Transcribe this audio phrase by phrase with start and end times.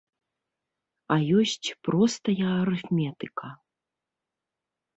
[1.15, 3.47] А ёсць простая арыфметыка.